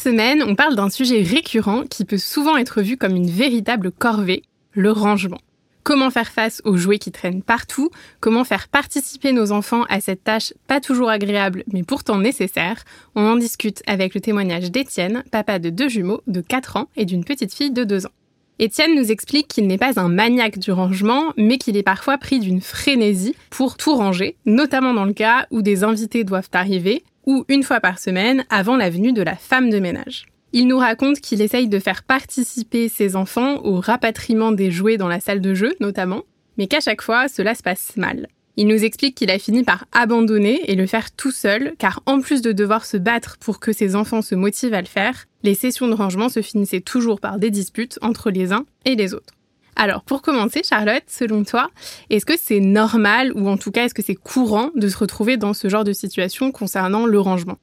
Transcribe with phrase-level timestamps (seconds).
[0.00, 4.42] Semaine, on parle d'un sujet récurrent qui peut souvent être vu comme une véritable corvée,
[4.72, 5.40] le rangement.
[5.82, 10.24] Comment faire face aux jouets qui traînent partout Comment faire participer nos enfants à cette
[10.24, 15.58] tâche pas toujours agréable mais pourtant nécessaire On en discute avec le témoignage d'Étienne, papa
[15.58, 18.12] de deux jumeaux de 4 ans et d'une petite fille de 2 ans.
[18.58, 22.40] Étienne nous explique qu'il n'est pas un maniaque du rangement, mais qu'il est parfois pris
[22.40, 27.44] d'une frénésie pour tout ranger, notamment dans le cas où des invités doivent arriver, ou
[27.48, 30.26] une fois par semaine avant la venue de la femme de ménage.
[30.52, 35.06] Il nous raconte qu'il essaye de faire participer ses enfants au rapatriement des jouets dans
[35.06, 36.24] la salle de jeu, notamment,
[36.58, 38.26] mais qu'à chaque fois, cela se passe mal.
[38.56, 42.20] Il nous explique qu'il a fini par abandonner et le faire tout seul, car en
[42.20, 45.54] plus de devoir se battre pour que ses enfants se motivent à le faire, les
[45.54, 49.34] sessions de rangement se finissaient toujours par des disputes entre les uns et les autres.
[49.82, 51.70] Alors, pour commencer, Charlotte, selon toi,
[52.10, 55.38] est-ce que c'est normal, ou en tout cas, est-ce que c'est courant de se retrouver
[55.38, 57.56] dans ce genre de situation concernant le rangement?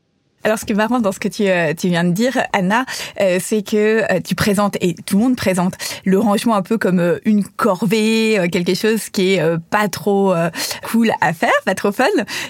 [0.43, 2.85] Alors, ce qui est marrant dans ce que tu, euh, tu viens de dire, Anna,
[3.21, 6.79] euh, c'est que euh, tu présentes, et tout le monde présente, le rangement un peu
[6.79, 10.33] comme une corvée, quelque chose qui est pas trop
[10.85, 12.05] cool à faire, pas trop fun.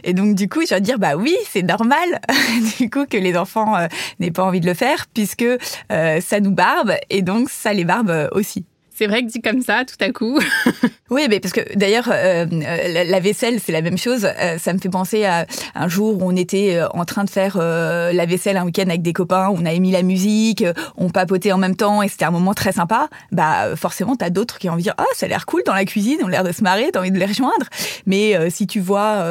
[0.05, 2.21] Et donc, du coup, je vais dire, bah oui, c'est normal,
[2.79, 3.75] du coup, que les enfants
[4.21, 5.45] n'aient pas envie de le faire, puisque
[5.89, 8.63] ça nous barbe, et donc ça les barbe aussi.
[8.97, 10.39] C'est vrai que dit comme ça, tout à coup.
[11.11, 14.25] oui, mais parce que d'ailleurs, euh, euh, la vaisselle, c'est la même chose.
[14.25, 15.45] Euh, ça me fait penser à
[15.75, 19.13] un jour où on était en train de faire la vaisselle un week-end avec des
[19.13, 20.63] copains, on a mis la musique,
[20.95, 23.07] on papotait en même temps et c'était un moment très sympa.
[23.31, 25.75] Bah forcément, t'as d'autres qui ont envie de dire ah ça a l'air cool dans
[25.75, 27.67] la cuisine, on a l'air de se marrer, t'as envie de les rejoindre.
[28.07, 29.23] Mais si tu vois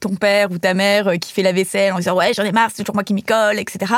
[0.00, 2.68] ton père ou ta mère qui fait la vaisselle en disant ouais j'en ai marre,
[2.74, 3.90] c'est toujours moi qui m'y colle, etc.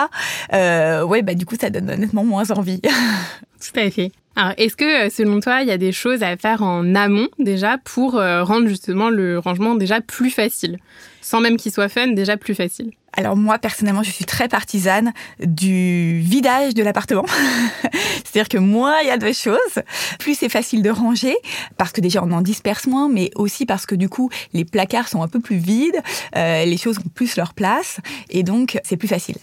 [0.53, 2.81] ouais bah du coup ça donne honnêtement moins envie.
[3.61, 4.13] Tout à fait.
[4.37, 7.29] Alors, est-ce que, euh, selon toi, il y a des choses à faire en amont
[7.39, 10.77] déjà pour euh, rendre justement le rangement déjà plus facile,
[11.23, 12.91] sans même qu'il soit fun, déjà plus facile?
[13.17, 17.25] Alors moi personnellement, je suis très partisane du vidage de l'appartement.
[18.25, 19.83] C'est-à-dire que moins il y a de choses,
[20.19, 21.35] plus c'est facile de ranger
[21.79, 25.09] parce que déjà on en disperse moins, mais aussi parce que du coup les placards
[25.09, 26.01] sont un peu plus vides,
[26.37, 29.37] euh, les choses ont plus leur place et donc c'est plus facile.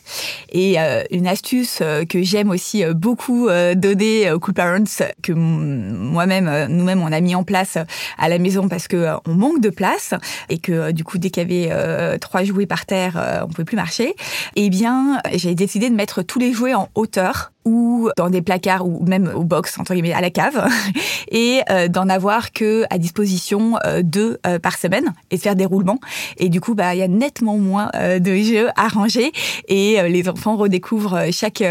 [0.51, 4.83] Et euh, une astuce euh, que j'aime aussi beaucoup donner aux cool parents
[5.21, 7.77] que moi-même nous-mêmes on a mis en place
[8.17, 10.13] à la maison parce que on manque de place
[10.49, 14.15] et que du coup dès qu'il y avait trois jouets par terre, on plus marcher,
[14.55, 18.85] eh bien, j'ai décidé de mettre tous les jouets en hauteur ou dans des placards
[18.85, 20.67] ou même au box entre guillemets à la cave
[21.31, 25.55] et euh, d'en avoir que à disposition euh, deux euh, par semaine et de faire
[25.55, 25.99] des roulements.
[26.37, 29.31] Et du coup bah il y a nettement moins de jeux à ranger
[29.67, 31.63] et les enfants redécouvrent chaque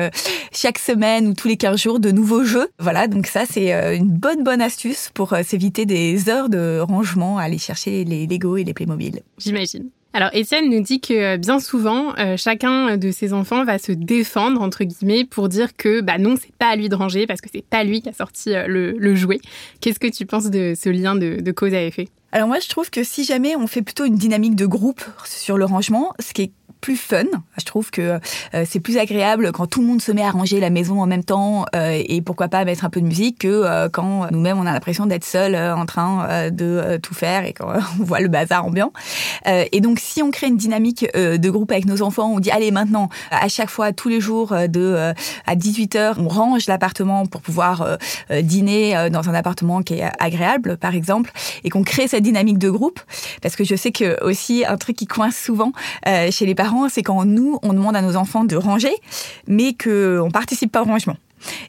[0.53, 2.69] chaque semaine ou tous les 15 jours de nouveaux jeux.
[2.79, 7.45] Voilà donc ça c'est une bonne bonne astuce pour s'éviter des heures de rangement à
[7.45, 9.21] aller chercher les Lego et les Playmobil.
[9.39, 13.79] J'imagine alors Étienne nous dit que euh, bien souvent, euh, chacun de ses enfants va
[13.79, 17.27] se défendre entre guillemets pour dire que bah non, c'est pas à lui de ranger
[17.27, 19.41] parce que c'est pas lui qui a sorti euh, le, jouet.
[19.81, 22.09] Qu'est-ce que tu penses de ce lien de, de cause à effet?
[22.35, 25.59] Alors moi, je trouve que si jamais on fait plutôt une dynamique de groupe sur
[25.59, 26.53] le rangement, ce qui est
[26.83, 27.23] plus fun.
[27.57, 28.19] Je trouve que
[28.55, 31.07] euh, c'est plus agréable quand tout le monde se met à ranger la maison en
[31.07, 34.59] même temps euh, et pourquoi pas mettre un peu de musique que euh, quand nous-mêmes
[34.59, 38.29] on a l'impression d'être seul en train de tout faire et quand on voit le
[38.29, 38.93] bazar ambiant.
[39.47, 42.73] et donc si on crée une dynamique de groupe avec nos enfants, on dit allez
[42.73, 45.15] maintenant à chaque fois tous les jours de
[45.47, 47.97] à 18h, on range l'appartement pour pouvoir
[48.43, 51.31] dîner dans un appartement qui est agréable par exemple
[51.63, 53.01] et qu'on crée cette dynamique de groupe
[53.41, 55.73] parce que je sais que aussi un truc qui coince souvent
[56.05, 58.95] chez les parents c'est quand nous, on demande à nos enfants de ranger,
[59.47, 61.17] mais qu'on ne participe pas au rangement.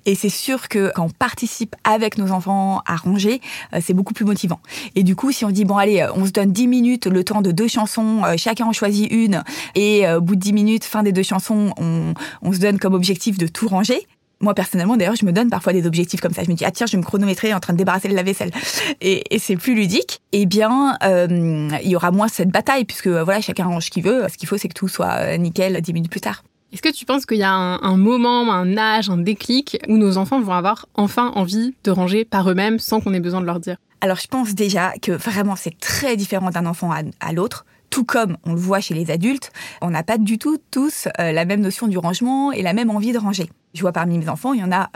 [0.05, 3.41] Et c'est sûr que quand on participe avec nos enfants à ranger,
[3.73, 4.59] euh, c'est beaucoup plus motivant.
[4.95, 7.23] Et du coup, si on dit, bon, allez, euh, on se donne 10 minutes, le
[7.23, 9.43] temps de deux chansons, euh, chacun en choisit une,
[9.75, 12.93] et au bout de 10 minutes, fin des deux chansons, on, on se donne comme
[12.93, 14.07] objectif de tout ranger,
[14.43, 16.43] moi personnellement d'ailleurs je me donne parfois des objectifs comme ça.
[16.43, 18.51] Je me dis ah tiens je vais me chronométrer en train de débarrasser le lave-vaisselle.
[19.01, 20.21] Et, et c'est plus ludique.
[20.31, 24.03] Eh bien euh, il y aura moins cette bataille puisque voilà chacun range ce qu'il
[24.03, 24.25] veut.
[24.29, 26.43] Ce qu'il faut c'est que tout soit euh, nickel dix minutes plus tard.
[26.71, 29.97] Est-ce que tu penses qu'il y a un, un, moment, un âge, un déclic où
[29.97, 33.45] nos enfants vont avoir enfin envie de ranger par eux-mêmes sans qu'on ait besoin de
[33.45, 33.77] leur dire?
[34.01, 37.65] Alors je pense déjà que vraiment c'est très différent d'un enfant à, à l'autre.
[37.89, 39.51] Tout comme on le voit chez les adultes,
[39.81, 43.11] on n'a pas du tout tous la même notion du rangement et la même envie
[43.11, 43.49] de ranger.
[43.73, 44.89] Je vois parmi mes enfants, il y en a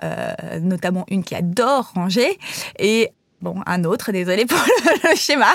[0.60, 2.38] notamment une qui adore ranger.
[2.80, 4.58] Et Bon, un autre, désolé pour
[5.04, 5.54] le, schéma,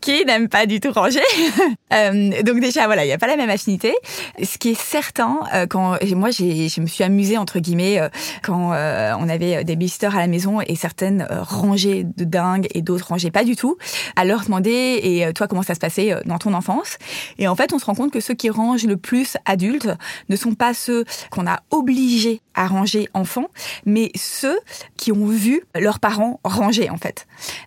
[0.00, 1.18] qui n'aime pas du tout ranger.
[1.92, 3.92] euh, donc déjà, voilà, il n'y a pas la même affinité.
[4.40, 8.08] Ce qui est certain, euh, quand moi, je me suis amusée entre guillemets euh,
[8.44, 12.82] quand euh, on avait des bisters à la maison et certaines rangeaient de dingue et
[12.82, 13.76] d'autres rangeaient pas du tout,
[14.14, 16.96] à leur demander et toi comment ça se passait dans ton enfance?
[17.38, 19.88] Et en fait, on se rend compte que ceux qui rangent le plus adultes
[20.28, 23.48] ne sont pas ceux qu'on a obligés à ranger enfants,
[23.84, 24.58] mais ceux
[24.96, 26.88] qui ont vu leurs parents ranger.
[26.90, 26.99] En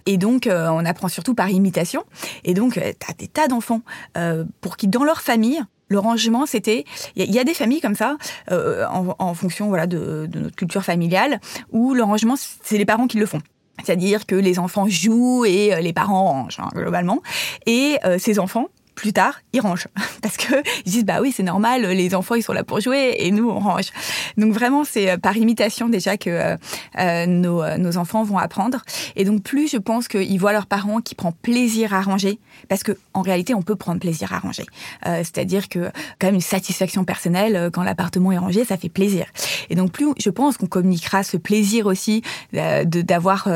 [0.05, 2.03] Et donc, euh, on apprend surtout par imitation.
[2.43, 3.81] Et donc, euh, tu as des tas d'enfants
[4.17, 6.85] euh, pour qui, dans leur famille, le rangement, c'était.
[7.15, 8.17] Il y, a des familles comme ça,
[8.49, 11.39] en, fonction voilà de, notre culture familiale,
[11.71, 13.41] où le rangement, c'est les parents qui le font.
[13.83, 17.21] C'est-à-dire que les enfants jouent et les parents rangent, hein, globalement.
[17.67, 18.69] Et ces enfants,
[19.03, 19.89] plus tard, ils rangent.
[20.21, 23.17] Parce que ils disent, bah oui, c'est normal, les enfants, ils sont là pour jouer
[23.19, 23.91] et nous, on range.
[24.37, 26.55] Donc vraiment, c'est euh, par imitation déjà que euh,
[26.99, 28.77] euh, nos, nos, enfants vont apprendre.
[29.17, 32.39] Et donc plus je pense qu'ils voient leurs parents qui prennent plaisir à ranger,
[32.69, 34.65] parce que en réalité, on peut prendre plaisir à ranger.
[35.03, 39.25] C'est-à-dire que quand même une satisfaction personnelle, quand l'appartement est rangé, ça fait plaisir.
[39.69, 42.21] Et donc plus je pense qu'on communiquera ce plaisir aussi
[42.53, 43.49] de d'avoir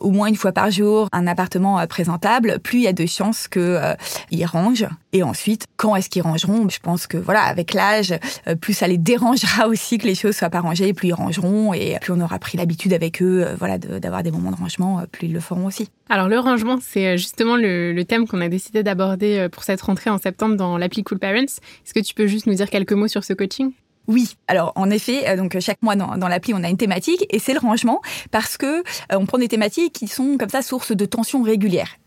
[0.00, 3.48] au moins une fois par jour un appartement présentable, plus il y a de chances
[3.48, 4.77] qu'ils rangent
[5.12, 6.68] et ensuite, quand est-ce qu'ils rangeront?
[6.68, 8.14] Je pense que voilà, avec l'âge,
[8.46, 11.72] euh, plus ça les dérangera aussi que les choses soient pas rangées, plus ils rangeront
[11.74, 15.00] et plus on aura pris l'habitude avec eux, euh, voilà, d'avoir des moments de rangement,
[15.00, 15.88] euh, plus ils le feront aussi.
[16.08, 20.10] Alors le rangement, c'est justement le, le thème qu'on a décidé d'aborder pour cette rentrée
[20.10, 21.42] en septembre dans l'appli Cool Parents.
[21.42, 23.72] Est-ce que tu peux juste nous dire quelques mots sur ce coaching?
[24.06, 27.38] Oui, alors en effet, donc chaque mois dans, dans l'appli, on a une thématique et
[27.38, 31.04] c'est le rangement parce que on prend des thématiques qui sont comme ça source de
[31.04, 31.98] tensions régulières.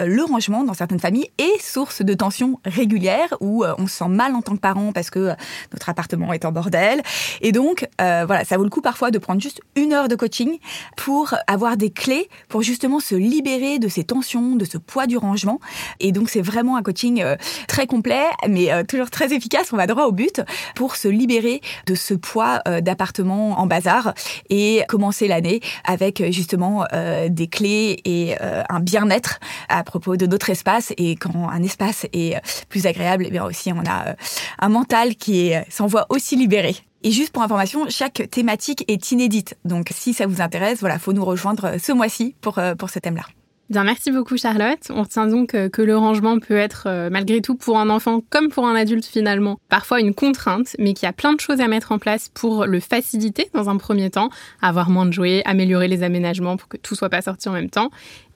[0.00, 4.08] Le rangement dans certaines familles est source de tensions régulières où euh, on se sent
[4.08, 5.34] mal en tant que parent parce que euh,
[5.72, 7.02] notre appartement est en bordel.
[7.40, 10.14] Et donc, euh, voilà, ça vaut le coup parfois de prendre juste une heure de
[10.14, 10.58] coaching
[10.96, 15.16] pour avoir des clés pour justement se libérer de ces tensions, de ce poids du
[15.16, 15.60] rangement.
[16.00, 17.24] Et donc, c'est vraiment un coaching
[17.66, 19.72] très complet, mais toujours très efficace.
[19.72, 20.42] On va droit au but
[20.74, 24.14] pour se libérer de ce poids d'appartement en bazar
[24.48, 26.84] et commencer l'année avec justement
[27.28, 29.40] des clés et un bien-être
[29.88, 30.92] propos de notre espace.
[30.96, 34.14] Et quand un espace est euh, plus agréable, eh bien aussi on a euh,
[34.60, 36.76] un mental qui euh, s'envoie aussi libéré.
[37.02, 39.56] Et juste pour information, chaque thématique est inédite.
[39.64, 43.22] Donc si ça vous intéresse, voilà, faut nous rejoindre ce mois-ci pour, pour ce thème-là.
[43.70, 44.80] Bien, merci beaucoup Charlotte.
[44.90, 48.66] On retient donc que le rangement peut être malgré tout pour un enfant comme pour
[48.66, 51.92] un adulte finalement parfois une contrainte, mais qu'il y a plein de choses à mettre
[51.92, 54.30] en place pour le faciliter dans un premier temps,
[54.60, 57.70] avoir moins de jouets, améliorer les aménagements pour que tout soit pas sorti en même
[57.70, 57.90] temps.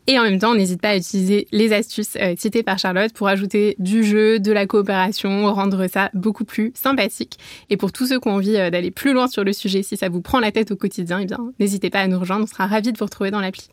[0.09, 3.29] Et en même temps, n'hésite pas à utiliser les astuces euh, citées par Charlotte pour
[3.29, 7.39] ajouter du jeu, de la coopération, rendre ça beaucoup plus sympathique.
[7.71, 9.97] Et pour tous ceux qui ont envie euh, d'aller plus loin sur le sujet, si
[9.97, 11.27] ça vous prend la tête au quotidien, eh
[11.61, 13.69] n'hésitez pas à nous rejoindre, on sera ravis de vous retrouver dans l'appli.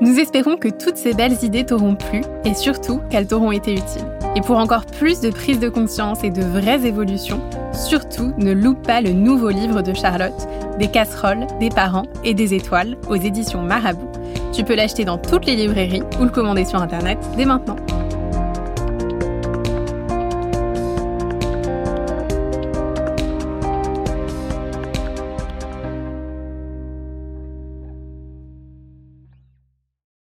[0.00, 4.06] Nous espérons que toutes ces belles idées t'auront plu et surtout qu'elles t'auront été utiles.
[4.36, 7.40] Et pour encore plus de prise de conscience et de vraies évolutions,
[7.72, 10.48] surtout ne loupe pas le nouveau livre de Charlotte,
[10.78, 14.12] Des casseroles, des parents et des étoiles aux éditions Marabout.
[14.52, 17.76] Tu peux l'acheter dans toutes les librairies ou le commander sur Internet dès maintenant.